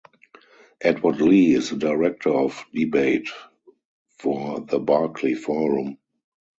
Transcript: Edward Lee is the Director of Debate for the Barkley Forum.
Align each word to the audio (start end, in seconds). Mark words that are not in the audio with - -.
Edward 0.81 1.21
Lee 1.21 1.53
is 1.53 1.69
the 1.69 1.75
Director 1.77 2.31
of 2.33 2.65
Debate 2.73 3.29
for 4.17 4.61
the 4.61 4.79
Barkley 4.79 5.35
Forum. 5.35 5.99